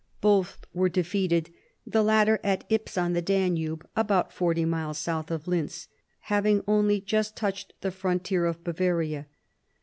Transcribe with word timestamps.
Both 0.19 0.65
were 0.73 0.89
defeated, 0.89 1.51
the 1.85 2.01
latter 2.03 2.39
at 2.43 2.63
Ips 2.69 2.97
on 2.97 3.13
the 3.13 3.21
Danube 3.21 3.87
(about 3.95 4.33
forty 4.33 4.65
miles 4.65 4.97
south 4.97 5.29
of 5.29 5.47
Linz), 5.47 5.89
having 6.21 6.63
only 6.67 6.99
just 6.99 7.35
touched 7.35 7.73
the 7.81 7.91
frontier 7.91 8.47
of 8.47 8.63
Bavaria. 8.63 9.27